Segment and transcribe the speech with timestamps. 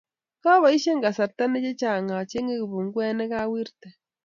[0.43, 3.87] Kabaishe kasarta chechang achenge kibunguet nekawirte